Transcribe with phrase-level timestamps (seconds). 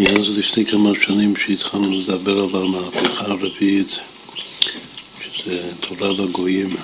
[0.00, 3.98] מאז לפני כמה שנים שהתחלנו לדבר על המהפכה הרביעית,
[5.22, 6.76] שזה תורה לגויים.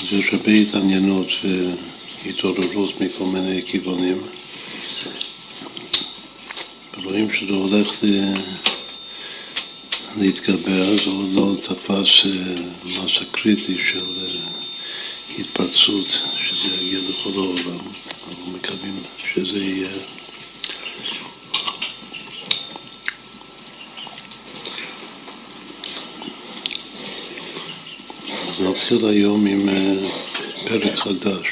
[0.00, 1.26] אז יש הרבה התעניינות
[2.24, 4.18] והתעוררות מכל מיני כיוונים.
[7.04, 8.04] רואים שזה הולך
[10.16, 12.54] להתגבר, זה עוד לא תפס אה,
[12.84, 14.40] מסה קריטי של אה,
[15.38, 18.11] התפרצות, שזה יגיע לכל העולם.
[18.28, 19.88] אנחנו מקווים שזה יהיה.
[28.60, 29.94] נתחיל היום עם אה,
[30.68, 31.46] פרק חדש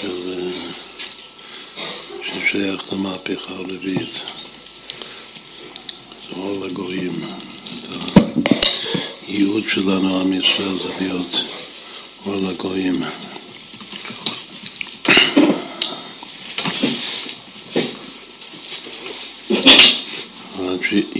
[0.00, 0.50] של,
[2.24, 4.12] ששייך למהפכה הרביעית.
[6.28, 7.20] זה אור לגויים.
[9.26, 11.36] הייעוד שלנו, עם ישראל, זה להיות
[12.26, 13.02] אור לגויים.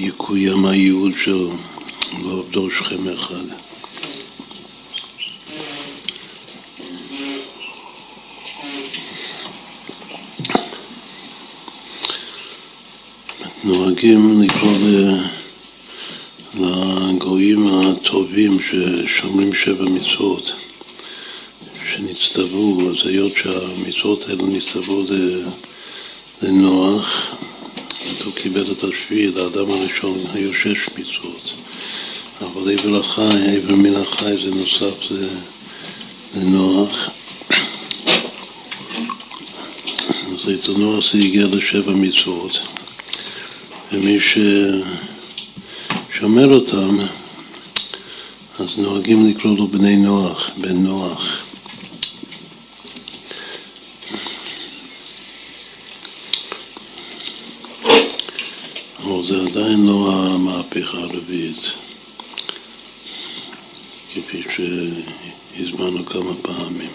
[0.00, 1.46] עד שיקוים הייעוד של
[2.24, 3.44] לא עבדו שכם אחד.
[13.64, 14.72] נוהגים לקרוא
[16.54, 20.52] לגויים הטובים ששומרים שבע מצוות.
[21.94, 25.04] שנצטוו, אז היות שהמצוות האלה נצטוו
[26.42, 27.34] לנוח,
[28.40, 31.52] אז קיבל את השביעי, לאדם הראשון היו שש מצוות.
[32.40, 35.28] אבל עבר החי, עבר מן החי זה נוסף זה
[36.36, 37.10] לנוח.
[40.26, 42.58] אז את הנוח זה הגיע לשבע מצוות,
[43.92, 44.18] ומי
[46.10, 46.98] ששומר אותם,
[48.58, 51.40] אז נוהגים לקרוא לו בני נוח, בן נוח.
[59.30, 61.60] זה עדיין לא המהפכה הרביעית,
[64.14, 66.90] כפי שהזמנו כמה פעמים,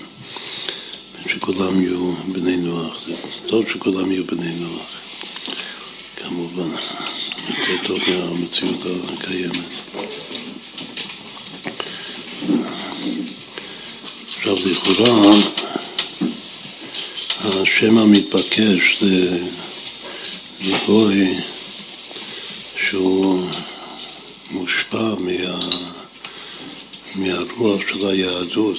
[1.30, 3.08] שכולם יהיו בני נוח.
[3.08, 3.14] זה
[3.48, 5.02] טוב שכולם יהיו בני נוח,
[6.16, 6.70] כמובן,
[7.50, 8.80] יותר טוב מהמציאות
[9.14, 9.72] הקיימת.
[14.38, 15.30] עכשיו, לכאורה,
[17.40, 19.38] השם המתבקש זה
[20.62, 21.34] לגוי
[22.90, 23.48] שהוא
[24.52, 25.60] מושפע מה,
[27.26, 28.78] מהרוח של היהדות.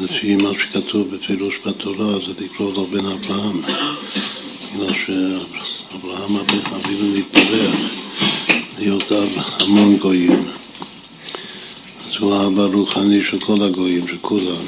[0.00, 3.62] לפי מה שכתוב בפירוש בתורה זה לקרוא לו בן אברהם,
[4.74, 7.74] בגלל שאברהם אבינו נתברך
[8.78, 9.28] להיות אב
[9.60, 10.42] המון גויים.
[12.08, 14.66] אז הוא האב הרוחני של כל הגויים, של כולם.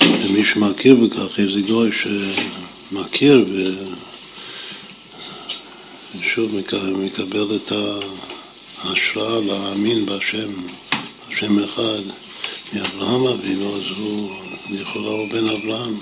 [0.00, 3.74] ומי שמכיר בכך, איזה גוי שמכיר ו...
[6.34, 6.50] שוב
[6.96, 7.72] מקבל את
[8.84, 10.52] ההשראה להאמין בהשם,
[11.28, 12.02] השם אחד,
[12.72, 14.30] מאברהם אבינו, אז הוא
[14.70, 15.98] לכאורה הוא בן אברהם.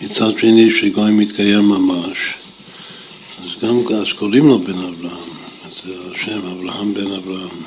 [0.00, 2.18] מצד שני, שגוי מתקיים ממש,
[3.42, 5.30] אז גם אז קוראים לו בן אברהם,
[5.84, 7.62] זה השם אברהם בן אברהם,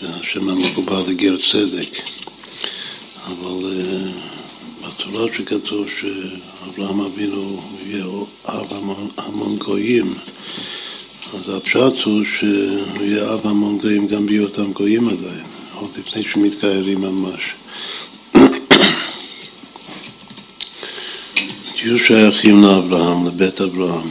[0.00, 2.02] זה השם המקובל לגר צדק,
[3.26, 6.04] אבל uh, בתורה שכתוב ש...
[6.68, 8.04] אברהם אבינו יהיה
[8.46, 8.72] אב
[9.16, 10.14] המון גויים,
[11.34, 17.00] אז הפשט הוא שהוא יהיה אב המון גויים גם בהיותם גויים עדיין, עוד לפני שמתקיירים
[17.00, 17.40] ממש.
[21.76, 24.08] תהיו שייכים לאברהם, לבית אברהם,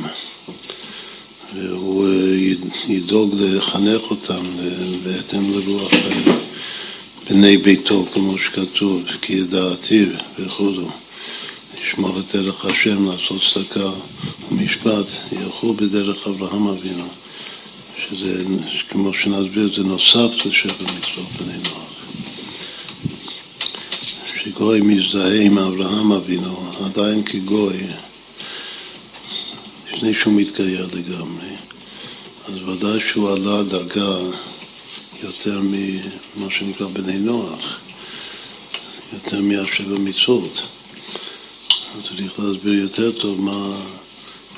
[1.55, 2.07] והוא
[2.87, 4.43] ידאוג לחנך אותם
[5.03, 5.91] בהתאם לרוח
[7.29, 10.07] בני ביתו, כמו שכתוב, כי ידעתיו
[10.39, 11.02] וכו'.
[11.93, 13.89] לשמור את דרך השם, לעשות צדקה
[14.51, 17.07] ומשפט, ילכו בדרך אברהם אבינו,
[17.97, 18.43] שזה,
[18.89, 22.03] כמו שנסביר, זה נוסף לשבע מצוות בני נוח.
[24.25, 27.77] שגוי מזדהה עם אברהם אבינו, עדיין כגוי,
[29.93, 31.49] לפני שהוא מתגייר לגמרי,
[32.45, 34.17] אז ודאי שהוא עלה דרגה
[35.23, 37.79] יותר ממה שנקרא בני נוח,
[39.13, 40.61] יותר מהשבע מצוות.
[42.01, 43.75] צריך להסביר יותר טוב מה,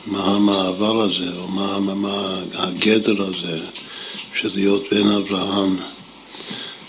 [0.08, 3.60] מה המעבר הזה, או מה, מה, מה הגדר הזה
[4.36, 5.78] של להיות בן אברהם,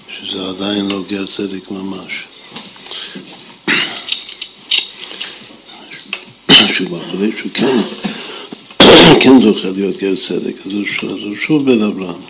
[0.08, 2.12] שזה עדיין לא גר צדק ממש.
[6.72, 7.78] שהוא אחרי שהוא כן,
[9.20, 10.72] כן זוכה להיות גר צדק, אז
[11.02, 12.20] הוא שוב בן אברהם.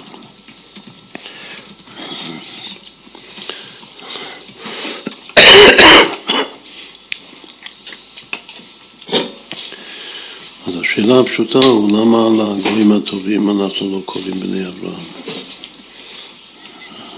[11.07, 15.05] השאלה הפשוטה הוא למה על הגויים הטובים אנחנו לא קוראים בני אברהם?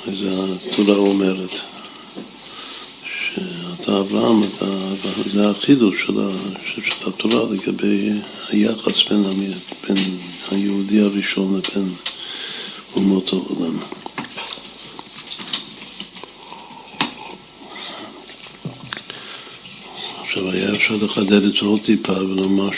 [0.07, 1.51] זה התורה אומרת.
[3.05, 4.67] שאתה אברהם, אתה,
[5.33, 8.11] זה החידוש של, התורה לגבי
[8.49, 9.23] היחס בין,
[9.89, 9.97] בין
[10.51, 11.93] היהודי הראשון לבין
[12.97, 13.79] אומות העולם.
[20.23, 22.71] עכשיו, היה אפשר לחדד את זה עוד טיפה ולומר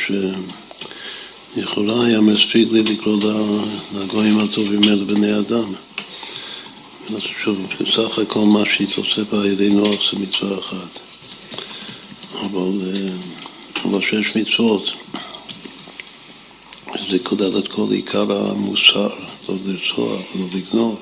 [1.55, 3.17] שלכאורה היה מספיק לי לקרוא
[3.95, 5.73] לגויים הטובים אלה בני אדם.
[7.81, 11.01] בסך הכל מה שהתווסף על ידי נוח זה מצווה אחת.
[12.41, 13.13] אבל, אה,
[13.85, 14.91] אבל שש מצוות
[17.11, 19.09] זה כולל את כל עיקר המוסר,
[19.49, 21.01] לא לרצוח, לא לגנוב,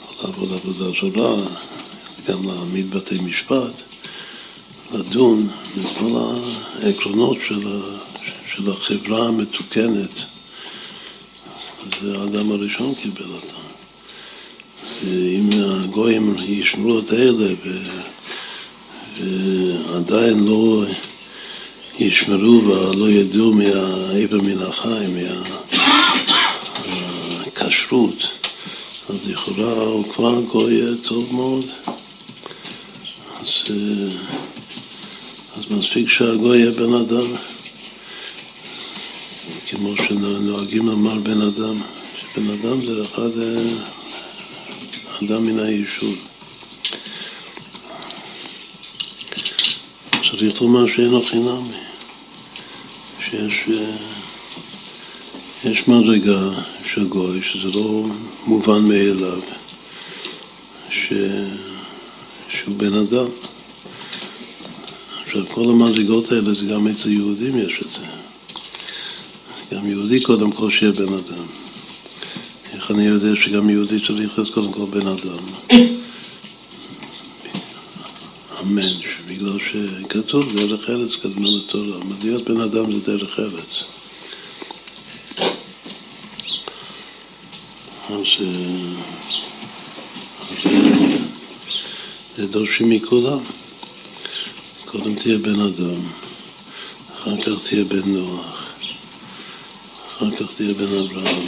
[0.00, 1.36] לא לעבוד עבודה זרה,
[2.28, 3.72] גם להעמיד בתי משפט.
[4.94, 6.12] לדון בכל
[6.82, 8.05] העקרונות של, ה,
[8.56, 10.10] של החברה המתוקנת.
[12.02, 13.56] זה האדם הראשון קיבל אותה.
[15.04, 17.78] ואם הגויים ישמרו את אלה ו,
[19.20, 20.84] ועדיין לא
[21.98, 25.06] ישמרו ולא ידעו מהעבר מן החי,
[27.56, 28.28] מהכשרות,
[29.08, 31.64] אז לכאורה הוא כבר גוי טוב מאוד.
[33.40, 33.46] אז
[35.56, 37.26] אז מספיק שהגוי יהיה בן אדם,
[39.70, 41.76] כמו שנוהגים לומר בן אדם,
[42.20, 43.62] שבן אדם זה אחד, אה,
[45.22, 46.14] אדם מן היישוב.
[50.10, 51.62] צריך לומר שאינו חינם,
[53.30, 53.96] שיש אה,
[55.64, 56.50] יש מדרגה
[56.92, 58.04] של גוי, שזה לא
[58.46, 59.40] מובן מאליו,
[60.90, 61.12] ש,
[62.48, 63.26] שהוא בן אדם.
[65.26, 68.05] עכשיו, כל המדרגות האלה זה גם אצל יהודים יש את זה.
[69.76, 71.46] גם יהודי קודם כל שיהיה בן אדם.
[72.72, 75.38] איך אני יודע שגם יהודי צריך להיות קודם כל בן אדם?
[78.62, 78.92] אמן,
[79.28, 81.98] בגלל שכתוב דרך ארץ קדמה לתורה.
[82.24, 83.84] להיות בן אדם זה דרך ארץ.
[88.08, 88.46] אז
[92.36, 93.38] זה דורשים מכולם.
[94.84, 96.00] קודם תהיה בן אדם,
[97.14, 98.55] אחר כך תהיה בן נוח,
[100.16, 101.46] אחר כך תהיה בן אברהם,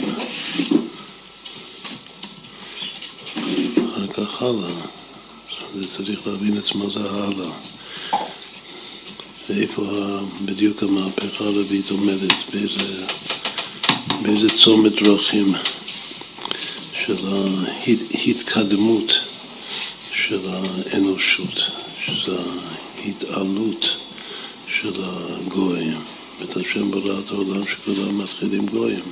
[3.93, 4.81] אחר כך הלאה.
[5.75, 7.51] זה צריך להבין את מה זה הלאה.
[9.49, 9.83] ואיפה
[10.45, 13.05] בדיוק המהפכה הרביעית עומדת, באיזה,
[14.21, 15.53] באיזה צומת דרכים
[17.05, 19.19] של ההתקדמות
[20.13, 21.61] של האנושות,
[22.05, 22.37] שזה
[23.05, 23.85] התעלות
[24.81, 26.18] של הגויים.
[26.43, 29.05] את השם ברא את העולם שכולם מתחילים גויים.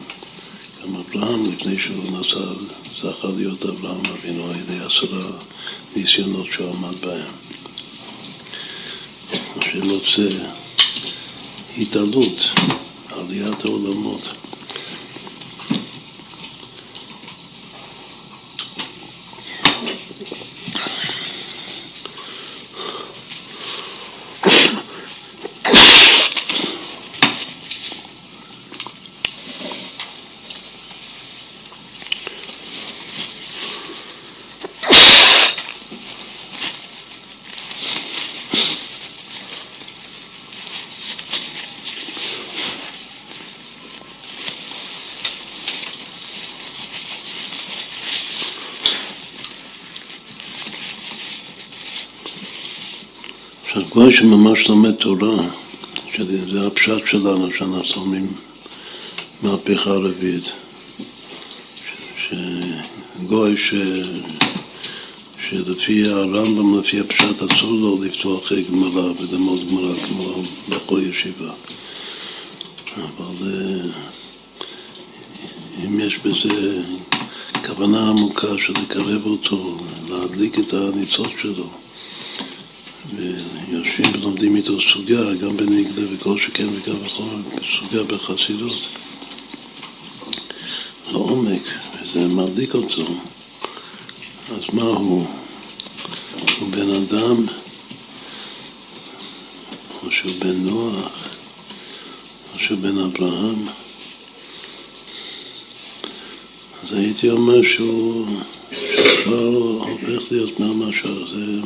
[0.84, 2.64] גם אברהם, לפני שהוא נסע,
[3.02, 5.32] זכה להיות אברהם אבינו על ידי עשרה
[5.96, 7.34] ניסיונות שהוא עמד בהם.
[9.56, 10.28] השם רוצה
[11.78, 12.40] התעלות,
[13.10, 14.37] עליית העולמות.
[53.98, 55.38] גוי שממש לומד תורה,
[56.16, 58.28] שזה הפשט שלנו, שאנחנו לומדים
[59.42, 60.52] מהפכה רביעית.
[62.18, 63.74] שגוי ש...
[65.50, 71.52] שלפי הרמב"ם, לפי הפשט, אסור לו לפתוח גמרא וללמוד גמרא כמו בכל ישיבה.
[72.98, 73.90] אבל אה,
[75.86, 76.82] אם יש בזה
[77.66, 79.78] כוונה עמוקה של לקרב אותו,
[80.10, 81.70] להדליק את הניצוץ שלו,
[84.40, 88.78] ויושבים ולומדים איתו סוגיה, גם בנגלה וכל שכן וגם בכל סוגיה בחסידות,
[91.12, 91.62] לעומק,
[91.94, 93.06] וזה מדליק אותו.
[94.52, 95.26] אז מה הוא?
[96.60, 97.46] הוא בן אדם,
[100.04, 101.28] או שהוא בן נוח,
[102.54, 103.68] או שהוא בן אברהם.
[106.84, 108.28] אז הייתי אומר שהוא...
[109.24, 109.46] כבר
[109.80, 111.62] הופך להיות מהמשהו, זה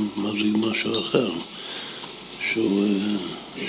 [0.57, 1.31] משהו אחר,
[2.53, 2.83] שהוא...
[2.83, 3.17] אה,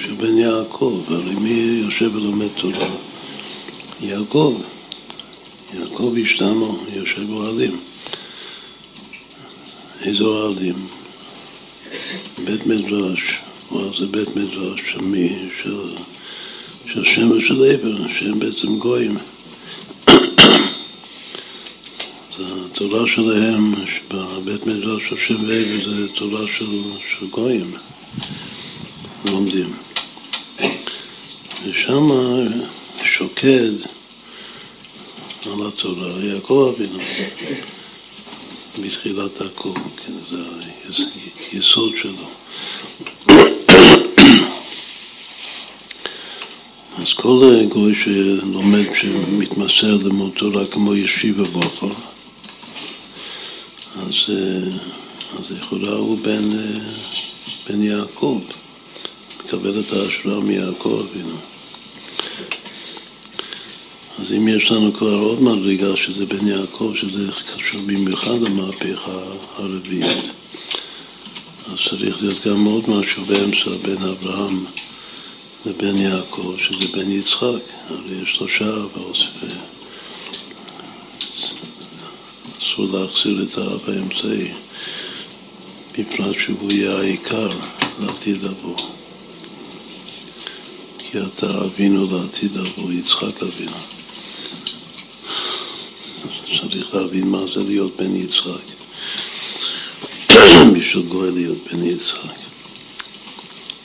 [0.02, 2.88] שהוא בן יעקב, הרי מי יושב ולומד תורה?
[4.00, 4.60] יעקב.
[5.74, 7.80] יעקב אשתנו יושב אוהלים.
[10.00, 10.74] איזה אוהלים?
[12.44, 13.20] בית מדרש,
[13.70, 15.48] או זה בית מדרש של מי?
[15.62, 15.94] של,
[16.92, 19.16] של שם ושל עבר, שהם בעצם גויים.
[22.38, 23.74] התורה שלהם,
[24.10, 26.66] בבית מדרש של שם ועבר זה תורה של,
[27.18, 27.74] של גויים,
[29.24, 29.72] לומדים.
[31.64, 32.08] ושם
[33.04, 33.72] שוקד
[35.46, 36.98] על התורה יעקב אבינו
[38.80, 39.74] בתחילת הכל,
[40.06, 40.42] כן, זה
[41.52, 42.28] היסוד שלו.
[46.98, 51.86] אז כל גוי שלומד, שמתמסר למוד תורה כמו ישיבה בוכר,
[53.96, 54.14] אז,
[55.38, 56.42] אז לכאורה הוא בן,
[57.68, 58.40] בן יעקב,
[59.52, 61.36] מקבל את ההשראה מיעקב אבינו.
[64.18, 69.18] אז אם יש לנו כבר עוד מדרגה שזה בן יעקב, שזה קשור במיוחד למהפכה
[69.56, 70.24] הרביעית,
[71.66, 74.64] אז צריך להיות גם עוד משהו באמצע בין אברהם
[75.66, 79.16] לבן יעקב, שזה בן יצחק, הרי יש שלושה אבות,
[82.58, 84.52] אסור להחזיר את האב האמצעי,
[85.92, 87.50] בפרט שהוא יהיה העיקר
[88.00, 89.01] לעתיד לבוא.
[91.12, 93.76] כי אתה אבינו לעתיד לבוא, יצחק אבינו.
[96.70, 98.62] צריך להבין מה זה להיות בן יצחק.
[100.72, 102.36] בשביל גוי להיות בן יצחק.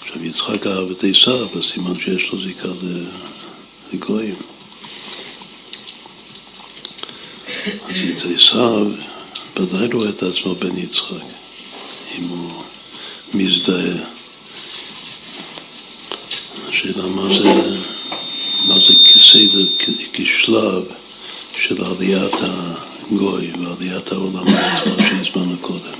[0.02, 2.70] עכשיו, יצחק אהב את עשיו, אז סימן שיש לו זיקה
[3.94, 4.36] לגויים.
[7.66, 8.88] אז את עשיו
[9.60, 11.26] ודאי רואה את עצמו בן יצחק,
[12.18, 12.64] אם הוא
[13.34, 14.17] מזדהה.
[16.90, 17.78] השאלה מה זה,
[18.68, 19.66] מה זה כסדר,
[20.14, 20.84] כשלב.
[21.68, 22.34] של עליית
[23.12, 25.98] הגוי ועליית העולם עצמו שהזמנו קודם.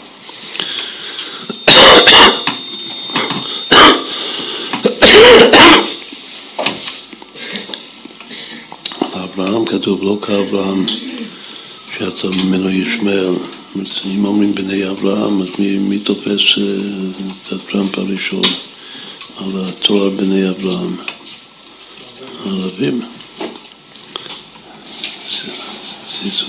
[9.14, 10.86] אברהם כתוב לא כאברהם
[11.98, 13.34] שיצא ממנו ישמעאל.
[14.06, 16.64] אם אומרים בני אברהם, אז מי, מי תופס אה,
[17.48, 18.67] את הטראמפ הראשון
[19.38, 20.96] על התואר בני אברהם?
[22.46, 23.02] הערבים.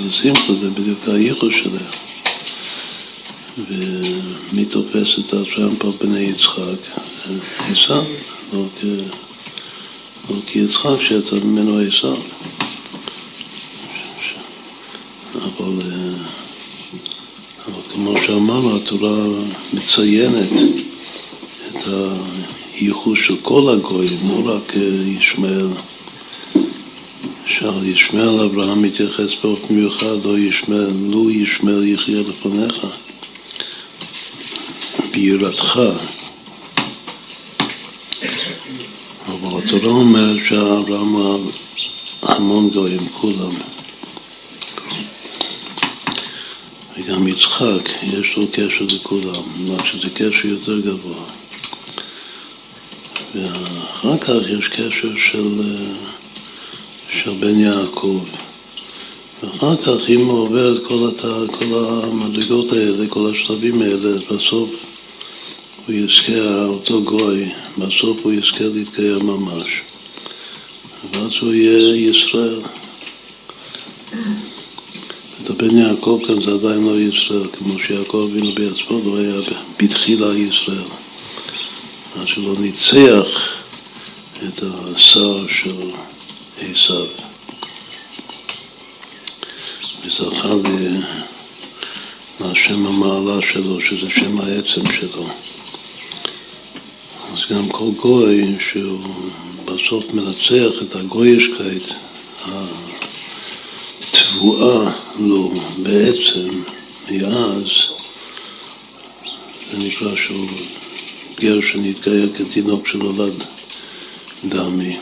[0.08, 1.92] ושמחה זה בדיוק הייחוד שלהם.
[3.58, 7.00] ומי תופס את הטראמפ על בני יצחק?
[7.58, 8.04] עשיו,
[8.52, 8.64] לא,
[10.30, 12.16] לא כיצחק שיצא ממנו עשיו.
[15.34, 15.82] אבל,
[17.66, 19.24] אבל כמו שאמרנו, התורה
[19.72, 20.50] מציינת
[21.68, 21.86] את
[22.80, 24.72] הייחוד של כל הגויים, לא רק
[25.06, 25.68] ישמעאל.
[27.46, 32.86] שעל ישמעאל אברהם מתייחס באופן מיוחד, לא ישמעאל, לו ישמעאל יחיה לפניך,
[35.12, 35.80] ביראתך.
[39.26, 41.16] אבל התורה אומרת שאברהם
[42.22, 43.54] המון גויים, כולם.
[46.96, 51.37] וגם יצחק, יש לו קשר לכולם, רק שזה קשר יותר גבוה.
[53.34, 55.62] ואחר כך יש קשר של...
[57.22, 58.20] של בן יעקב.
[59.42, 61.50] ואחר כך, אם הוא עובר את כל, הת...
[61.58, 64.70] כל המדרגות האלה, כל השלבים האלה, בסוף
[65.86, 69.68] הוא יזכה, אותו גוי, בסוף הוא יזכה להתקיים ממש.
[71.12, 72.60] ואז הוא יהיה ישראל.
[75.42, 79.40] את הבן יעקב כאן זה עדיין לא ישראל, כמו שיעקב אבינו בעצמו לא היה
[79.82, 80.88] בתחילה ישראל.
[82.20, 83.56] עד שלא ניצח
[84.48, 85.90] את השר של...
[86.60, 87.06] עשיו.
[90.04, 90.54] וזכה
[92.40, 95.26] להשם המעלה שלו, שזה שם העצם שלו.
[97.32, 99.00] אז גם כל גוי שהוא
[99.64, 101.92] בסוף מנצח את הגוישקייט,
[104.02, 106.62] התבואה לו בעצם
[107.10, 107.66] מאז,
[109.70, 110.48] זה נקרא שהוא
[111.40, 113.32] גר שנתגייר כתינוק שנולד
[114.44, 114.96] דמי.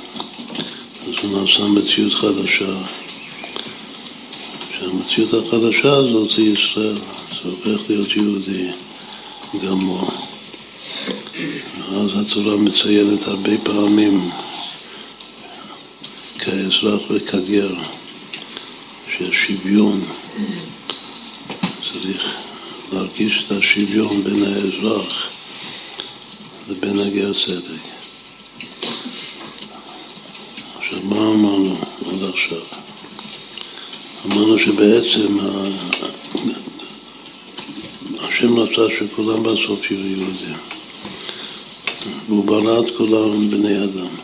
[1.22, 2.76] הוא נעשה מציאות חדשה,
[4.78, 8.70] שהמציאות החדשה הזאת זה ישראל, זה הופך להיות יהודי
[9.66, 10.10] גמור.
[11.78, 14.30] ואז התורה מציינת הרבה פעמים
[16.38, 17.74] כאזרח וכגר,
[19.18, 20.00] שהשוויון,
[21.92, 22.34] צריך
[22.92, 25.35] להרגיש את השוויון בין האזרח
[26.68, 27.96] לבין הגר צדק.
[31.02, 32.62] מה אמרנו עד עכשיו?
[34.26, 35.38] אמרנו שבעצם
[38.18, 40.56] השם רצה שכולם בסוף יהיו יהודים.
[42.28, 44.14] והוא ברא את כולם בני אדם.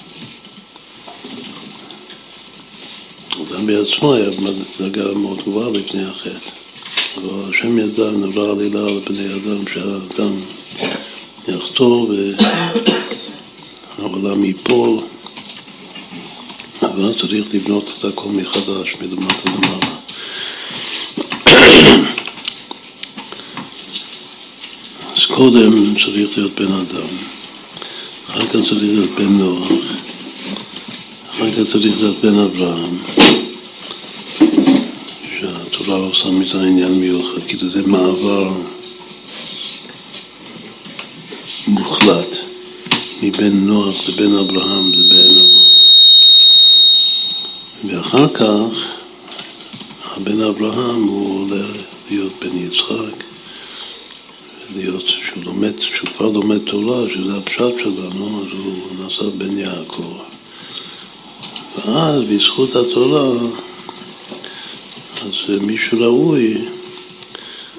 [3.43, 6.51] אדם בעצמו היה בדרגה מאוד גבוהה לפני החטא.
[7.17, 10.41] אבל השם ידע, נברא עלילה על בני אדם, שהאדם
[11.73, 12.11] יחתור
[13.99, 14.99] והעולם ייפול,
[16.83, 19.97] אבל צריך לבנות את הכל מחדש, מלמטה למעלה.
[25.17, 27.17] אז קודם צריך להיות בן אדם,
[28.31, 29.69] אחר כך צריך להיות בן נוח,
[31.31, 32.99] אחר כך צריך להיות בן אברהם.
[35.41, 38.53] שהתורה עושה מזה עניין מיוחד, כאילו זה מעבר
[42.05, 42.37] מוחלט
[43.23, 45.73] מבין נוח לבין אברהם לבין אבות.
[47.85, 48.85] ואחר כך
[50.05, 51.67] הבן אברהם הוא עולה
[52.11, 53.25] להיות בן יצחק,
[54.77, 60.19] להיות, שהוא לומד, שהוא כבר לומד תורה, שזה הפשט שלנו, אז הוא נעשה בן יעקב.
[61.77, 63.31] ואז בזכות התורה
[65.23, 66.59] אז מישהו ראוי,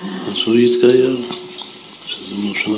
[0.01, 1.17] אז הוא יתגייר.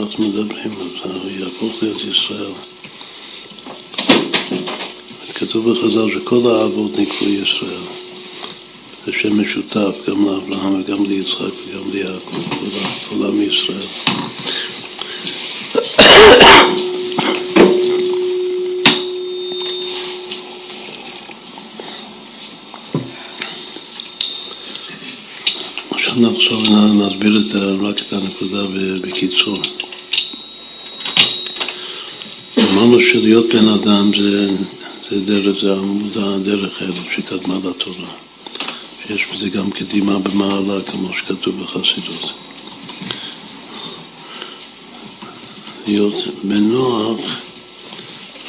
[0.05, 0.71] שאנחנו מדברים,
[1.03, 2.51] אז הוא יהפוך להיות ישראל.
[5.33, 7.85] כתוב בחז"ל שכל האבות נקראו ישראל.
[9.05, 12.37] זה שם משותף גם לאברהם וגם ליצחק וגם ליעקב,
[13.09, 13.87] כל עם ישראל.
[26.17, 26.61] נחזור
[26.93, 28.63] נסביר את, רק את הנקודה
[29.01, 29.57] בקיצור.
[32.75, 34.49] אמרנו שלהיות בן אדם זה,
[35.09, 38.09] זה דרך, זה עמוד הדרך האלו שקדמה לתורה.
[39.07, 42.31] שיש בזה גם קדימה במעלה, כמו שכתוב בחסידות.
[45.87, 47.17] להיות בן נוח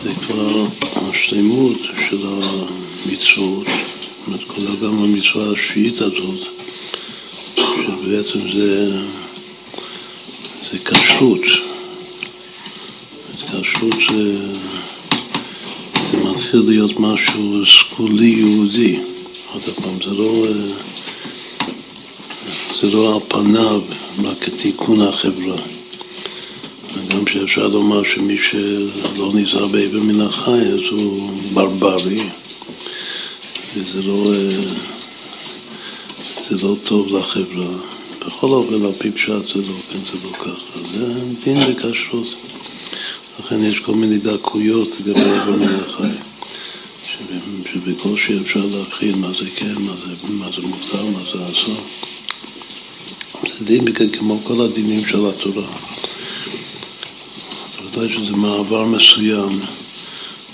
[0.05, 1.79] זה כבר השלמות
[2.11, 6.41] של המצוות, זאת אומרת, כל אדם המצווה השביעית הזאת
[7.57, 9.03] שבעצם זה,
[10.71, 11.66] זה כשרות.
[13.91, 14.39] כשרות זה,
[16.13, 19.01] זה מתחיל להיות משהו סגולי יהודי.
[19.53, 20.47] עוד פעם, זה לא,
[22.81, 23.81] זה לא על פניו
[24.25, 25.57] רק כתיקון החברה.
[27.09, 32.23] גם שאפשר לומר שמי שלא נזהר באבן מן החי אז הוא ברברי,
[33.77, 34.33] וזה לא...
[36.51, 37.77] זה לא טוב לחברה.
[38.27, 40.79] בכל אופן, על פי פשט זה לא, כן, זה לא ככה.
[40.93, 42.27] זה דין בכשרות.
[43.47, 46.17] לכן יש כל מיני דקויות לגבי אבן מן החי,
[47.73, 51.81] שבקושי אפשר להבחין מה זה כן, מה זה, מה זה מותר, מה זה אסור.
[53.59, 55.67] זה דין כמו כל הדינים של התורה.
[57.85, 59.61] ודאי שזה מעבר מסוים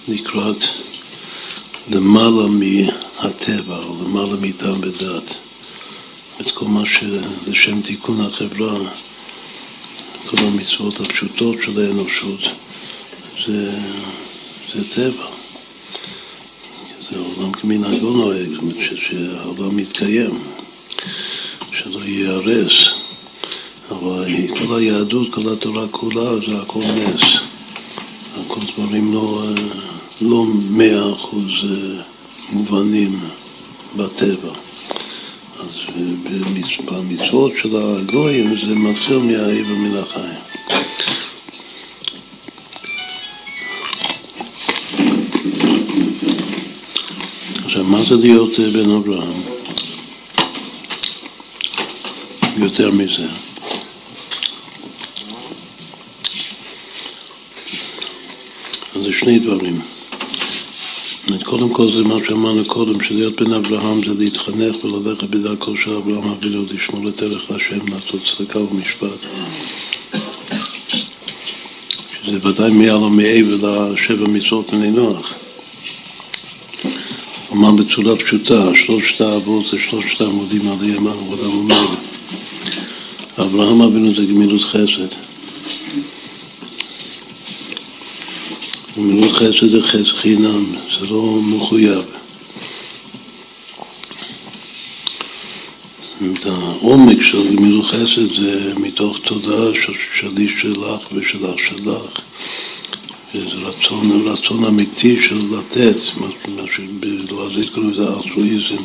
[0.09, 0.65] לקראת
[1.91, 5.35] למעלה מהטבע, או למעלה מטעם בדת.
[6.41, 8.79] את כל מה שלשם תיקון החברה,
[10.27, 12.41] כל המצוות הפשוטות של האנושות,
[13.47, 13.71] זה,
[14.75, 15.27] זה טבע.
[17.11, 20.39] זה עולם כמנהגו נוהג, זאת אומרת שהעולם מתקיים,
[21.73, 22.73] שלא ייהרס.
[23.91, 27.23] אבל כל היהדות, כל התורה כולה, זה הכל נס.
[28.35, 29.43] הכל דברים לא,
[30.21, 32.03] לא מאה אחוז אה,
[32.53, 33.21] מובנים
[33.97, 34.53] בטבע.
[36.85, 40.42] במצוות של הגויים זה מתחיל מהאיבר מן החיים.
[48.17, 49.41] להיות אה, בן אברהם?
[52.57, 53.27] יותר מזה.
[58.95, 59.81] אז זה שני דברים.
[61.53, 66.29] קודם כל זה מה שאמרנו קודם, שלהיות בן אברהם זה להתחנך וללכת בדרכו של אברהם
[66.29, 69.27] אבינו, לשמור את ערך השם, לעשות צדקה ומשפט.
[72.23, 75.42] שזה ודאי מעל ומעבר לשבע מצוות בני נוח.
[77.53, 81.97] אמר בצורה פשוטה, שלושת האבות זה שלושת העמודים עליהם העבודה ומעלה.
[83.39, 85.09] אברהם אבינו זה גמילות חסד.
[88.97, 90.65] גמילות חסד זה חסד חינם,
[91.01, 92.03] זה לא מחויב.
[96.33, 102.32] את העומק של גמילות חסד זה מתוך תודעה של שלי שלך ושלך שלך.
[103.35, 108.85] וזה רצון, רצון אמיתי של לתת, מה שבלועזית קוראים לזה אלטרואיזם.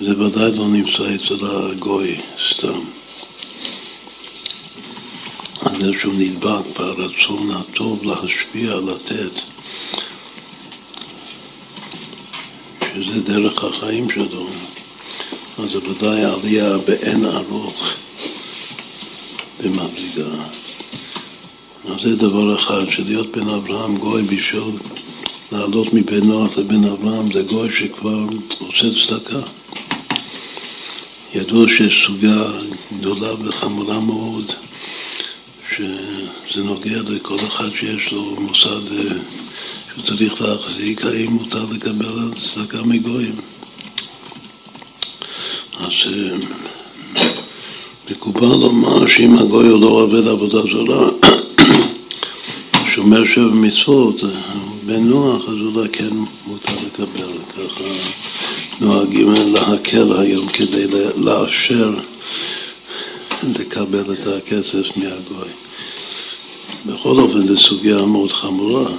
[0.00, 2.80] זה ודאי לא נמצא אצל הגוי סתם.
[5.60, 9.40] על זה שהוא נדבק ברצון הטוב להשפיע, לתת.
[12.94, 14.46] שזה דרך החיים שלו.
[15.58, 17.95] אז זה ודאי עלייה באין ארוך
[19.60, 20.44] במדרגה.
[21.84, 24.62] אז זה דבר אחד, שלהיות בן אברהם גוי בשביל
[25.52, 28.24] לעלות מבן נוח לבן אברהם זה גוי שכבר
[28.58, 29.40] עושה צדקה.
[31.34, 32.44] ידוע שיש סוגיה
[32.98, 34.52] גדולה וחמורה מאוד,
[35.76, 39.18] שזה נוגע לכל אחד שיש לו מוסד אה,
[39.94, 43.34] שהוא צריך להחזיק, האם מותר לקבל צדקה מגויים.
[45.80, 45.92] אז
[48.26, 51.08] אה, מקובל לומר שאם הגוי הוא לא עובד עבודה זרה,
[52.94, 54.20] שומר שבע מצוות,
[54.86, 56.10] בן נוח, אז אולי כן
[56.46, 57.32] מותר לקבל.
[57.56, 57.84] ככה
[58.80, 60.86] נוהגים להקל היום כדי
[61.16, 61.90] לאפשר
[63.58, 65.48] לקבל את הכסף מהגוי.
[66.86, 68.90] בכל אופן, זו סוגיה מאוד חמורה.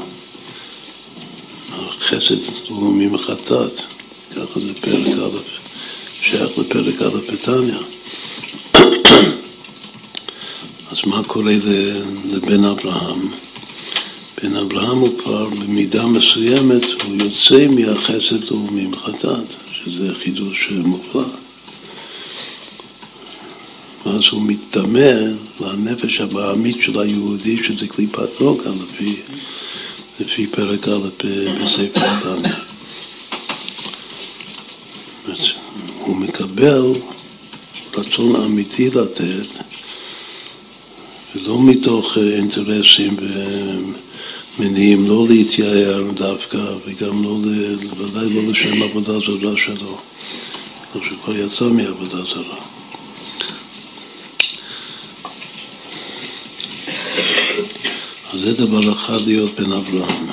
[2.00, 2.36] חסד
[2.68, 3.82] הוא ממחטאת,
[4.36, 5.38] ככה זה פרק א',
[6.22, 7.78] שייך לפרק א' בתניא.
[10.92, 11.54] אז מה קורה
[12.26, 13.30] לבן אברהם?
[14.43, 21.26] בן אברהם הוא כבר במידה מסוימת, הוא יוצא מהחסד וממחטאת, שזה חידוש מופלא.
[24.06, 25.13] ואז הוא מתטמא
[25.60, 29.15] לנפש הבעמית של היהודי, שזה קליפת נוגה, לפי,
[30.20, 32.56] לפי פרק א' בספר התניא.
[36.00, 36.84] הוא מקבל
[37.98, 39.67] רצון אמיתי לתת,
[41.43, 43.15] ולא מתוך אינטרסים
[44.60, 47.38] ומניעים, לא להתייער דווקא, וגם לא,
[47.97, 49.97] ודאי לא לשם עבודה זרה שלו,
[50.93, 52.58] כמו שכבר יצא מעבודה זרה.
[58.34, 60.28] אז זה דבר אחד להיות בן אברהם.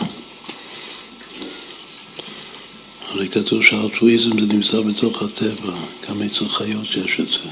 [3.09, 5.75] הרי כתוב שהאלטרואיזם זה נמצא בתוך הטבע,
[6.09, 7.51] גם אצל חיות יש את זה.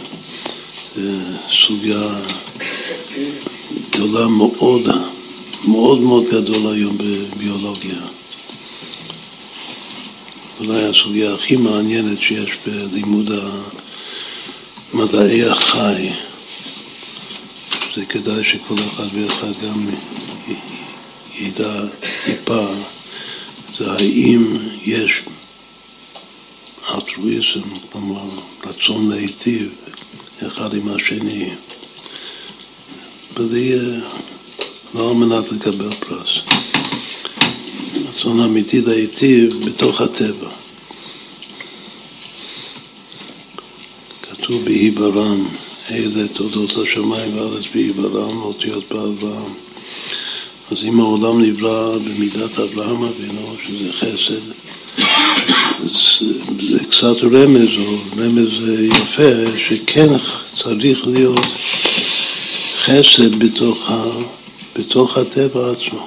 [0.97, 1.37] זה
[1.67, 2.21] סוגיה
[3.91, 4.83] גדולה מאוד,
[5.65, 8.01] מאוד מאוד גדול היום בביולוגיה.
[10.61, 13.31] אולי הסוגיה הכי מעניינת שיש בלימוד
[14.95, 16.11] מדעי החי.
[17.97, 19.87] זה כדאי שכל אחד ואחד גם
[21.39, 21.81] ידע
[22.25, 22.67] טיפה,
[23.79, 25.23] זה האם יש
[26.95, 28.23] אלטרואיזם, כלומר
[28.67, 29.75] רצון להיטיב
[30.47, 31.51] אחד עם השני,
[33.35, 33.73] בלי,
[34.95, 36.39] לא על מנת לקבל פרס.
[38.09, 40.49] רצון אמיתי להיטיב בתוך הטבע.
[44.23, 45.49] כתוב בהיברם
[45.91, 49.53] אלה תולדות השמיים והארץ בעיברם, אותיות באברהם.
[50.71, 54.43] אז אם העולם נברא במידת אברהם אבינו, שזה חסד,
[56.69, 60.09] זה קצת רמז, או רמז יפה, שכן
[60.63, 61.47] צריך להיות
[62.85, 64.05] חסד בתוך, ה,
[64.79, 66.07] בתוך הטבע עצמו.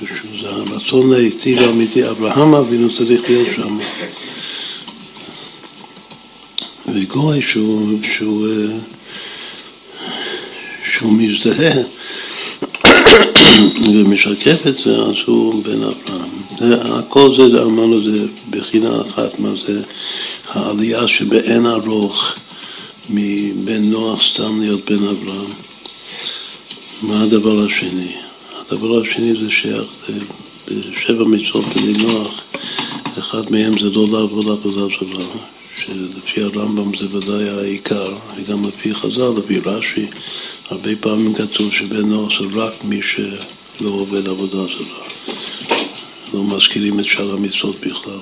[0.00, 3.78] שזה הרצון להיטיב האמיתי, אברהם אבינו צריך להיות שם.
[6.86, 8.76] וגוי שהוא, שהוא, אה,
[10.92, 11.82] שהוא מזדהה
[13.92, 16.30] ומשקף את זה, אז הוא בן אברהם.
[16.98, 19.82] הכל זה, אמרנו, זה בחינה אחת, מה זה
[20.52, 22.34] העלייה שבאין ארוך
[23.08, 25.50] מבן נוח סתם להיות בן אברהם.
[27.02, 28.12] מה הדבר השני?
[28.58, 29.84] הדבר השני זה שייך
[30.68, 32.42] בשבע מצוות בני נוח,
[33.18, 35.24] אחד מהם זה לא לעבוד עבודה זרה.
[35.76, 40.06] שלפי הרמב"ם זה ודאי העיקר, וגם לפי חז"ל, לפי רש"י,
[40.68, 45.04] הרבה פעמים כתוב שבן נוח זה רק מי שלא עובד עבודה זרה.
[46.34, 48.20] לא מזכירים את שאר המצוות בכלל.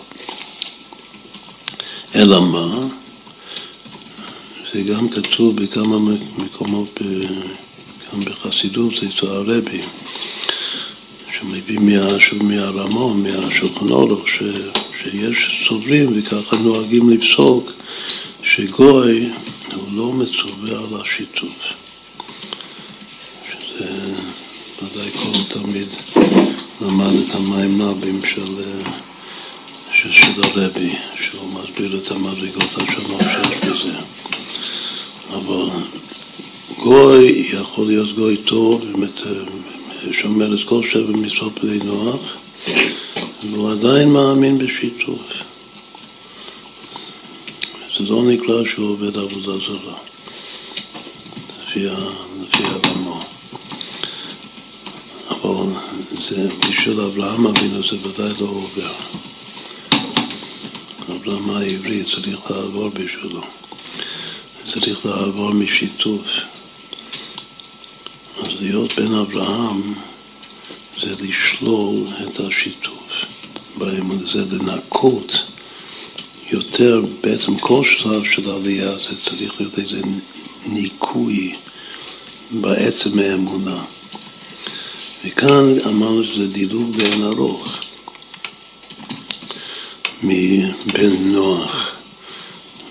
[2.15, 2.89] אלא מה?
[4.73, 5.97] זה גם כתוב בכמה
[6.45, 7.01] מקומות,
[8.13, 9.81] גם בחסידות, אצל הרבי,
[11.39, 11.79] שמביא
[12.43, 14.29] מהרמון, מהשולחן אורך,
[15.03, 17.73] שיש סוברים וככה נוהגים לפסוק
[18.43, 19.31] שגוי
[19.75, 21.53] הוא לא מצווה על השיתוף.
[23.49, 24.15] שזה
[24.83, 25.89] ודאי כל תלמיד
[26.81, 28.63] למד את המים נבים של,
[29.95, 30.95] של, של הרבי,
[31.27, 34.12] שהוא מסביר את המדרגות השונות שיש בזה.
[35.47, 35.69] אבל
[36.83, 39.21] גוי יכול להיות גוי טוב, באמת
[40.13, 42.37] שומר את כל שבע מצוות בני נוח,
[43.51, 45.21] והוא עדיין מאמין בשיתוף.
[47.99, 49.97] זה לא נקרא שהוא עובד עבודה זרה,
[51.63, 51.87] לפי,
[52.65, 53.21] הרמה.
[55.31, 55.67] אבל
[56.29, 58.93] זה, בשביל אברהם אבינו זה ודאי לא עובר.
[61.17, 63.62] אברהם העברי צריך לעבור בשבילו.
[64.73, 66.27] צריך לעבור משיתוף.
[68.39, 69.95] אז להיות בן אברהם
[71.03, 72.93] זה לשלול את השיתוף.
[74.33, 75.43] זה לנקות
[76.51, 80.01] יותר, בעצם כל שלב של עלייה זה צריך להיות איזה
[80.67, 81.53] ניקוי
[82.51, 83.85] בעצם האמונה.
[85.25, 87.79] וכאן אמרנו שזה דילוג באין ארוך
[90.23, 91.93] מבן נוח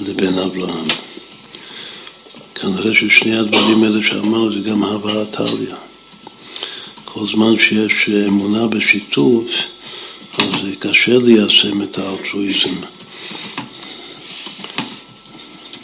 [0.02, 0.88] לבן אברהם.
[2.82, 5.76] כנראה ששני הדברים האלה שאמרנו זה גם הווה טליה.
[7.06, 9.46] כל זמן שיש אמונה בשיתוף,
[10.38, 10.46] אז
[10.80, 12.76] קשה ליישם את האלטרואיזם.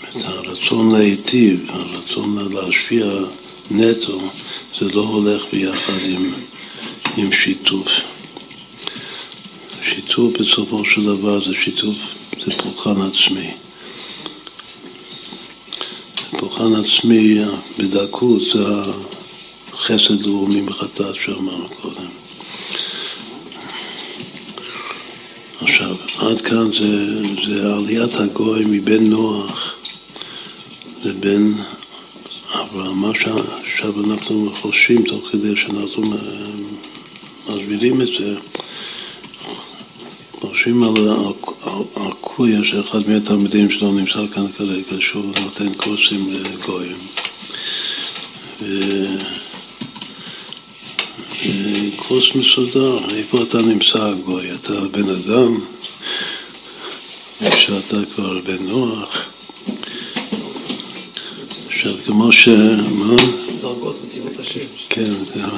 [0.10, 3.06] את הרצון להיטיב, הרצון להשפיע
[3.72, 4.22] נטו,
[4.80, 6.34] זה לא הולך ביחד עם,
[7.18, 7.88] עם שיתוף.
[9.82, 11.96] שיתוף בסופו של דבר זה שיתוף,
[12.46, 13.67] זה פולחן עצמי.
[16.50, 17.40] פולחן עצמי
[17.80, 18.64] בדקות זה
[19.74, 22.10] החסד לאומי מחטאת שאמרנו קודם.
[25.62, 29.76] עכשיו, עד כאן זה, זה עליית הגוי מבין נוח
[31.04, 31.54] לבין
[32.54, 33.02] אברהם.
[33.02, 36.04] מה שעכשיו אנחנו חושבים תוך כדי שאנחנו
[37.50, 38.36] מסבירים את זה,
[40.40, 41.08] חושבים על
[41.96, 46.98] הקויה שאחד מהתלמידים שלו נמצא כאן כרגע, שהוא נותן קורסים לגויים.
[51.96, 54.52] קורס מסודר, איפה אתה נמצא גוי?
[54.52, 55.60] אתה בן אדם,
[57.60, 59.26] שאתה כבר בן נוח.
[61.68, 62.48] עכשיו, כמו ש...
[62.92, 63.16] מה?
[63.62, 64.60] דרגות מציבות השם.
[64.90, 65.58] כן, זהו.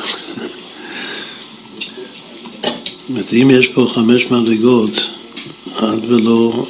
[3.09, 4.91] אומרת, אם יש פה חמש מדרגות,
[5.81, 6.65] עד ולא,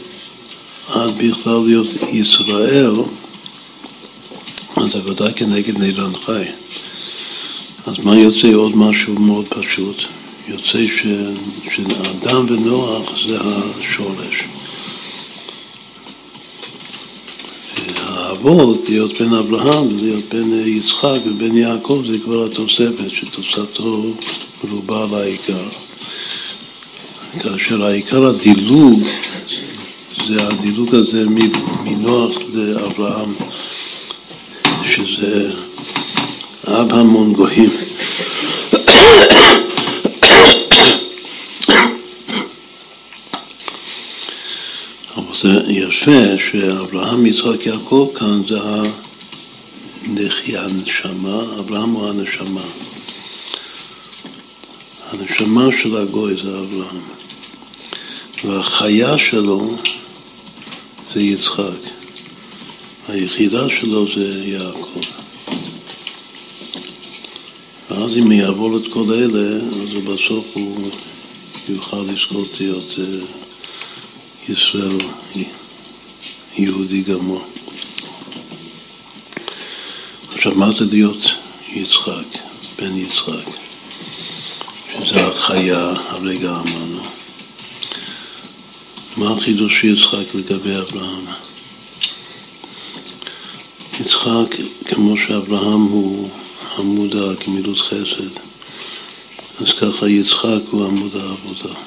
[0.87, 2.93] עד בכלל להיות ישראל,
[4.75, 6.43] אז זה ודאי כנגד נילן חי.
[7.85, 10.03] אז מה יוצא עוד משהו מאוד פשוט?
[10.47, 11.05] יוצא ש,
[11.75, 14.43] שאדם ונוח זה השורש.
[17.97, 24.13] האבות, להיות בן אברהם, להיות בן יצחק ובן יעקב, זה כבר התוספת, שתוספתו
[24.71, 25.88] רובה על העיקר.
[27.39, 29.03] כאשר העיקר הדילוג
[30.27, 31.25] זה הדילוג הזה
[31.83, 33.33] מנוח לאברהם,
[34.83, 35.51] שזה
[36.67, 37.69] אב המון גויים.
[45.15, 48.59] אבל זה יפה שאברהם, יצחק, יעקב כאן זה
[50.57, 52.61] הנשמה, אברהם הוא הנשמה.
[55.11, 57.03] הנשמה של הגוי זה אברהם.
[58.43, 59.75] והחיה שלו
[61.13, 61.89] זה יצחק.
[63.07, 64.99] היחידה שלו זה יעקב.
[67.89, 70.89] ואז אם יעבור את כל אלה, אז בסוף הוא
[71.69, 73.25] יוכל לזכות להיות אה,
[74.49, 74.97] ישראל
[76.57, 77.43] יהודי גמור.
[80.33, 81.25] עכשיו, מה זה להיות
[81.73, 82.37] יצחק,
[82.77, 83.68] בן יצחק?
[85.49, 87.01] החיה, הרגע אמרנו.
[89.17, 91.25] מה החידוש של יצחק לגבי אברהם?
[93.99, 96.29] יצחק, כמו שאברהם הוא
[96.77, 98.39] עמוד הגמילות חסד,
[99.61, 101.79] אז ככה יצחק הוא עמוד העבודה.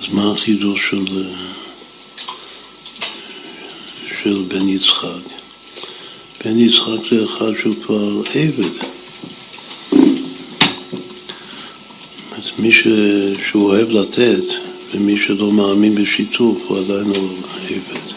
[0.00, 1.32] אז מה החידוש של,
[4.22, 5.37] של בן יצחק?
[6.44, 8.98] בן יצחק זה אחד שהוא כבר עבד.
[12.58, 12.86] מי ש...
[13.48, 14.42] שהוא אוהב לתת
[14.94, 17.28] ומי שלא מאמין בשיתוף הוא עדיין לא
[17.68, 18.14] עבד.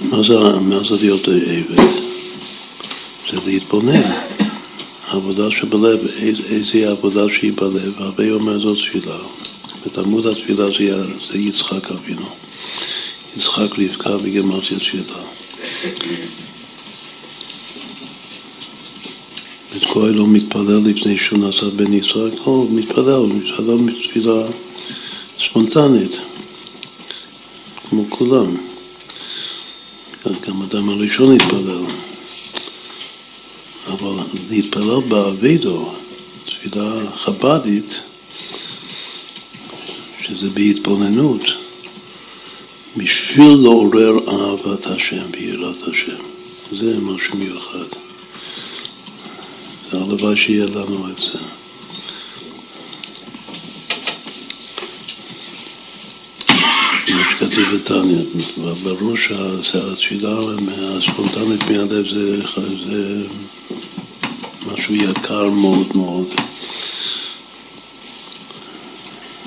[0.00, 1.92] מה זה, מה זה להיות עבד?
[3.30, 4.10] זה להתבונן.
[5.06, 5.98] העבודה שבלב,
[6.50, 9.16] איזה עבודה שהיא בלב, הרבה אומר זאת תפילה.
[9.86, 10.66] את עמוד התפילה
[11.30, 12.26] זה יצחק אבינו.
[13.36, 15.22] יצחק רבקה בגמרתי תפילה.
[19.76, 24.46] את כהן לא מתפלל לפני שהוא נעשה בן יצחק, לא, הוא מתפלל, הוא מתפלל בתפילה
[25.44, 26.12] ספונטנית.
[27.90, 28.56] כמו כולם.
[30.26, 31.84] גם אדם הראשון התפלל.
[33.86, 35.92] אבל להתפלל באבידו,
[36.44, 38.00] תפילה חב"דית,
[40.18, 41.44] שזה בהתבוננות,
[42.96, 46.22] בשביל לעורר אהבת השם ויראת השם.
[46.72, 47.86] זה משהו מיוחד.
[49.92, 51.38] הלוואי שיהיה לנו את זה.
[57.06, 58.24] כמו שכתוב בתניא,
[58.82, 59.16] ברור
[59.62, 62.42] שהתפילה הספונטנית מהלב זה,
[62.86, 63.26] זה
[64.66, 66.28] משהו יקר מאוד מאוד.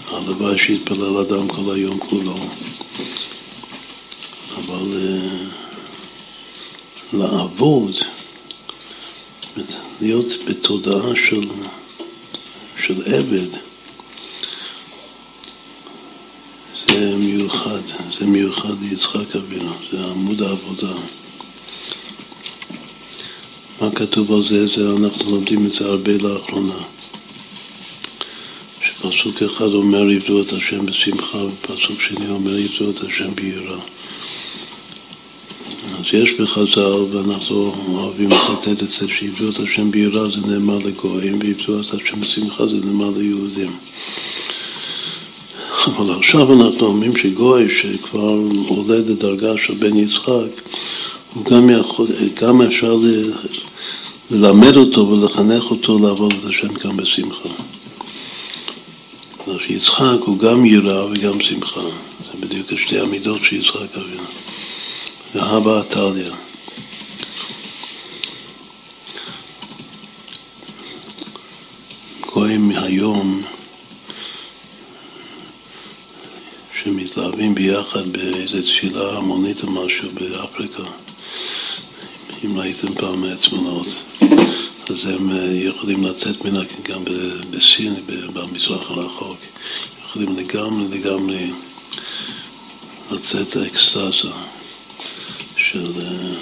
[0.08, 2.38] הלוואי שיתפלל אדם כל היום כולו.
[4.66, 5.54] אבל uh,
[7.18, 7.96] לעבוד,
[10.02, 11.48] להיות בתודעה של,
[12.86, 13.58] של עבד,
[16.88, 17.82] זה מיוחד,
[18.20, 20.94] זה מיוחד ליצחק אבינו, זה עמוד העבודה.
[23.82, 24.68] מה כתוב על זה?
[24.68, 26.78] זה אנחנו לומדים את זה הרבה לאחרונה.
[28.82, 33.80] שפסוק אחד אומר יבדו את השם בשמחה, ופסוק שני אומר יבדו את השם ביראה.
[36.14, 41.40] אז יש בחז"ל, ואנחנו אוהבים לצטט את זה, שיבדו את השם ביראה זה נאמר לגויים,
[41.40, 43.72] ויבדו את השם בשמחה זה נאמר ליהודים.
[45.86, 50.62] אבל עכשיו אנחנו אומרים שגוי שכבר עולה לדרגה של בן יצחק,
[51.34, 52.08] הוא גם, יכול,
[52.42, 52.98] גם אפשר
[54.32, 57.50] ללמד אותו ולחנך אותו לעבוד את השם גם בשמחה.
[59.48, 61.82] אז יצחק הוא גם יראה וגם שמחה.
[62.32, 64.53] זה בדיוק שתי המידות של יצחק אבינו.
[65.36, 66.36] ואבא עתליה.
[72.34, 73.44] גויים מהיום
[76.84, 80.84] שמתלהבים ביחד באיזה תפילה המונית או משהו באפריקה.
[82.46, 83.88] אם ראיתם פעם מהתמונות,
[84.90, 87.04] אז הם אה, יכולים לצאת מן גם
[87.50, 87.94] בסין,
[88.34, 89.38] במזרח הרחוק,
[90.06, 91.52] יכולים לגמרי לגמרי
[93.12, 94.53] לצאת לאקסטזה
[95.74, 95.92] של...
[96.00, 96.36] אה,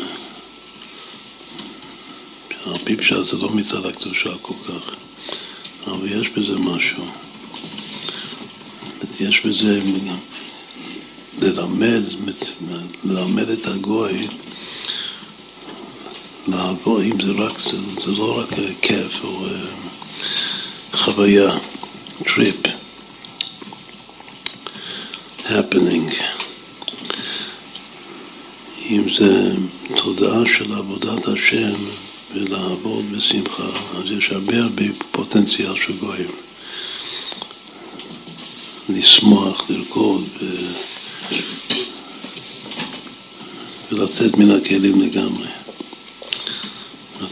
[2.65, 4.95] על פי פשט זה לא מצד הקדושה כל כך,
[5.87, 7.05] אבל יש בזה משהו.
[9.19, 9.81] יש בזה
[11.41, 12.01] ללמד,
[13.03, 14.27] ללמד את הגוי
[16.47, 18.49] לעבור, אם זה רק, זה, זה לא רק
[18.81, 19.51] כיף או אה,
[20.97, 21.57] חוויה,
[22.25, 22.55] טריפ,
[25.45, 26.40] happening.
[28.91, 29.53] אם זה
[29.97, 31.75] תודעה של עבודת השם
[32.33, 36.31] ולעבוד בשמחה, אז יש הרבה הרבה פוטנציאל של גויים.
[38.89, 40.45] לשמוח, לרקוד ו...
[43.91, 45.47] ולצאת מן הכלים לגמרי.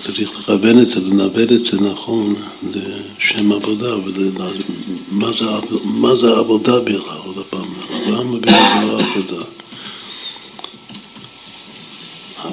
[0.04, 5.46] צריך לכוון את זה, לנווט את זה נכון לשם עבודה, ומה זה,
[5.84, 9.44] מה זה עבודה בכלל, עוד פעם, אברהם אבינו זה לא עבודה.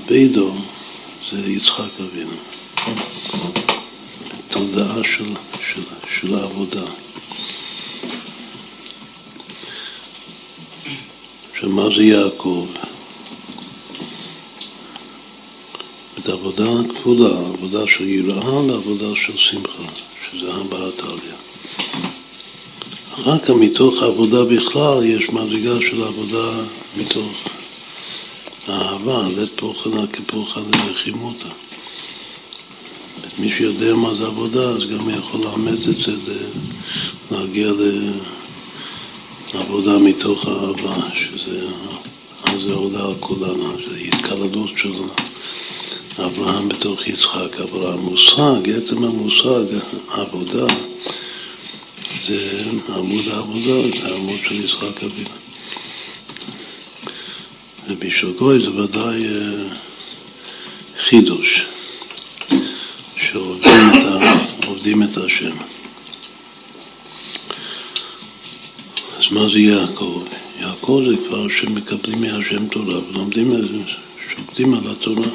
[0.06, 0.52] אבידו
[1.32, 2.36] זה יצחק אבינו.
[4.48, 5.24] תודעה של,
[5.74, 5.82] של,
[6.20, 6.84] של העבודה.
[11.60, 12.66] שמה זה יעקב?
[16.18, 19.84] את העבודה הכפולה, עבודה של יראה לעבודה של שמחה,
[20.30, 21.36] שזה הבעת עליה.
[23.14, 26.64] אחר כך מתוך העבודה בכלל יש מדרגה של עבודה
[26.96, 27.55] מתוך
[28.68, 31.48] אהבה, לית פוחנה כפוחנה לחימותה.
[33.38, 36.46] מי שיודע מה זה עבודה, אז גם יכול לאמץ את זה,
[37.30, 37.72] להגיע
[39.54, 41.66] לעבודה מתוך האהבה, שזה,
[42.44, 45.14] אז זה עולה על כולנו, שזה התקלדות שלנו.
[46.18, 49.64] אברהם בתוך יצחק, אבל המושג, עצם המושג,
[50.08, 50.66] העבודה,
[52.26, 55.45] זה עמוד העבודה, זה עמוד של יצחק אבינו.
[57.88, 59.68] ובשביל גוי זה ודאי אה,
[61.08, 61.62] חידוש,
[63.16, 65.56] שעובדים את, השם.
[69.18, 70.24] אז מה זה יעקב?
[70.60, 73.52] יעקב זה כבר שמקבלים מהשם תורה ולומדים,
[74.36, 75.28] שוקדים על התורה.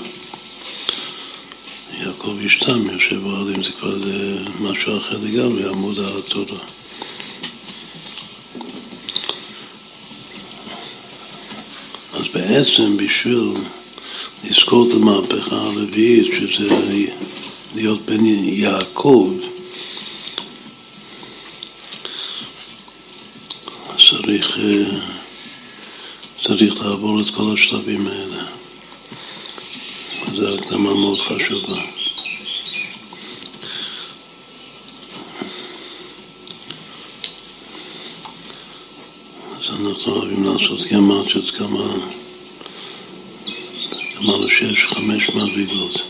[2.00, 6.60] יעקב ישתם, יושב אוהלים, זה כבר זה משהו אחר לגמרי, עמוד התורה.
[12.14, 13.54] אז בעצם בשביל
[14.44, 16.76] לזכור את המהפכה הרביעית, שזה
[17.76, 19.34] להיות בן יעקב,
[23.98, 24.58] צריך,
[26.48, 28.44] צריך לעבור את כל השלבים האלה.
[30.36, 31.82] זו הקדמה מאוד חשובה.
[39.52, 42.21] אז אנחנו אוהבים לעשות גמטיות כמה,
[44.24, 46.02] אמרנו שיש חמש מדרגות.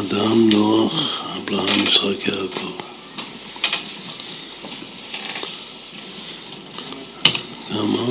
[0.00, 2.72] אדם, נוח, אברהם, יצחק, יעקב.
[7.70, 8.06] למה?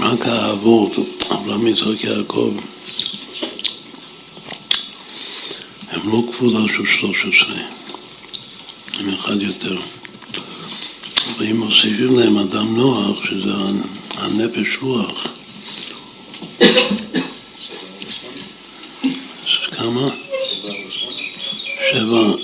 [0.00, 0.92] רק האבות,
[1.32, 2.54] אברהם, יצחק, יעקב,
[5.90, 7.56] הם לא כפולה של 13,
[8.98, 9.80] הם אחד יותר.
[11.38, 13.52] ואם מוסיפים להם אדם נוח, שזה
[14.16, 15.26] הנפש רוח,
[19.70, 20.08] כמה?
[21.92, 22.34] שבע,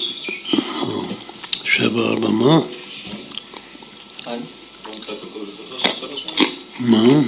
[1.76, 2.60] שבע ארבע מה?
[6.80, 7.20] מה?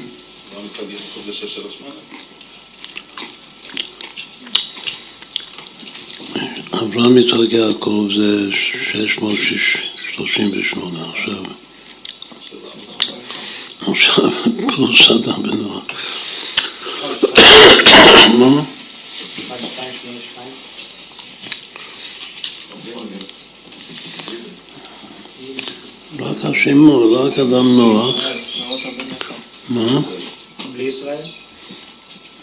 [6.73, 8.51] אברהם יצחק יעקב זה
[10.25, 11.45] 638 עכשיו.
[13.81, 14.31] עכשיו
[14.77, 15.85] פלוס אדם בנוח.
[18.39, 18.63] מה?
[26.19, 28.17] רק השמות, רק אדם נוח.
[29.69, 30.01] מה?
[30.73, 31.23] בלי ישראל?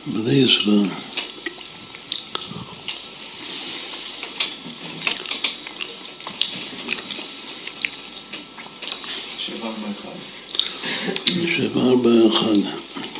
[0.07, 0.89] בלי ישראל.
[11.57, 12.57] שבע ארבע אחד.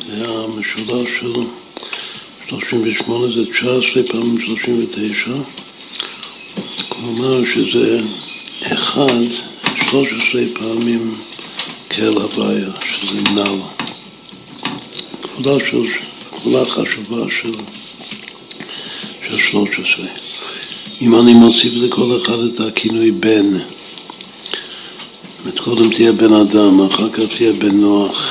[0.08, 1.32] זה המשולש של
[2.48, 5.32] 38 זה 19 פעמים 39.
[6.90, 8.02] כלומר שזה
[8.64, 9.24] אחד,
[9.90, 11.16] 13 פעמים
[11.90, 13.20] כאל הוויה, שזה
[15.60, 15.84] של,
[16.32, 17.56] כפולה חשובה של,
[19.30, 20.06] של 13.
[21.02, 23.58] אם אני מוסיף לכל אחד את הכינוי בן,
[25.46, 28.28] זאת קודם תהיה בן אדם, אחר כך תהיה בן נוח,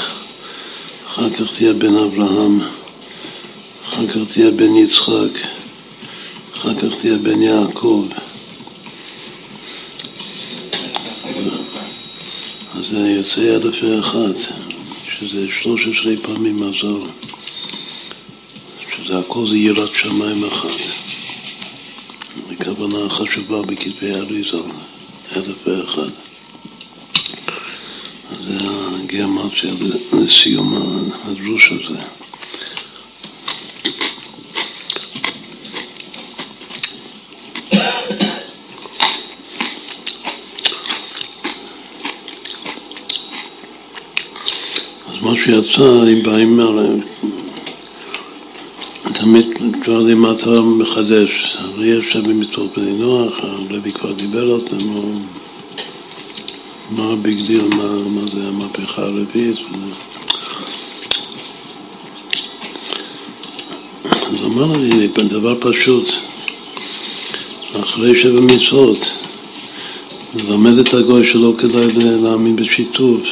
[1.07, 2.61] אחר כך תהיה בן אברהם,
[4.03, 5.38] אחר כך תהיה בן יצחק,
[6.57, 8.07] אחר כך תהיה בן יעקב.
[12.74, 14.55] אז זה יוצא אלף ואחת,
[15.18, 17.07] שזה 13 פעמים מזל,
[18.96, 20.80] שזה הכל זה יראת שמיים אחת.
[22.50, 24.59] הכוונה חשובה בכתבי האריזה,
[25.36, 26.12] אלף ואחת.
[28.46, 28.59] זה
[29.05, 29.70] הגיאומטיה
[30.12, 30.74] לסיום
[31.24, 32.22] הדרוש הזה.
[45.45, 46.61] שיצא, אם באים,
[49.12, 49.47] תמיד
[49.82, 54.76] כבר אם אתה מחדש, הרי יש במצוות בני נוח, הרבי כבר דיבר אותם,
[56.90, 59.59] מה ה big deal, מה, מה זה המהפכה הרביעית.
[64.05, 66.09] אז אמר לי, דבר פשוט,
[67.80, 68.99] אחרי שבע מצוות,
[70.34, 71.88] ללמד את הגוי שלא כדאי
[72.22, 73.22] להאמין בשיתוף,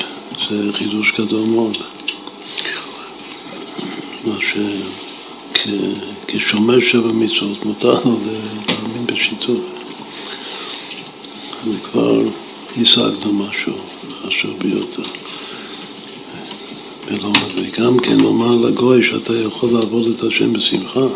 [0.51, 1.77] זה חידוש גדול מאוד.
[4.25, 4.57] מה ש...
[6.33, 9.61] כשומר שבע מצוות מותר לו להאמין בשיתוף.
[11.65, 12.23] זה כבר
[12.81, 13.73] השגנו משהו
[14.23, 15.03] חשוב ביותר.
[17.55, 21.07] וגם כן לומר לגוי שאתה יכול לעבוד את השם בשמחה,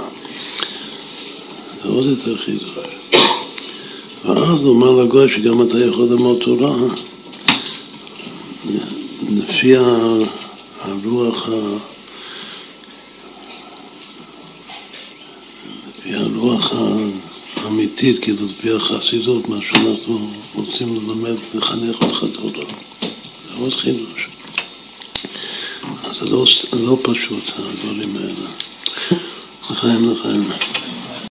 [1.83, 2.71] זה עוד יותר חידוש.
[4.25, 6.77] ואז לומר לגוי שגם אתה יכול ללמוד תורה
[9.31, 9.77] לפי
[10.81, 11.77] הרוח ה...
[15.89, 16.73] לפי הרוח
[17.57, 22.65] האמיתית, כאילו לפי החסידות, מה שאנחנו רוצים ללמד, לחנך אותך תורה.
[23.49, 24.29] זה עוד חידוש.
[26.19, 28.49] זה לא, לא פשוט, הדברים האלה.
[29.71, 30.74] לחיים לחיים.